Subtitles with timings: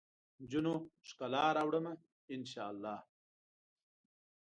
[0.41, 0.73] نجونو؛
[1.07, 1.93] ښکلا راوړمه،
[2.33, 2.95] ان شا اللهدا